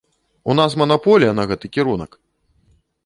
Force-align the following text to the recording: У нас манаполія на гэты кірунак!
У 0.53 0.53
нас 0.59 0.75
манаполія 0.83 1.35
на 1.41 1.45
гэты 1.53 1.65
кірунак! 1.77 2.11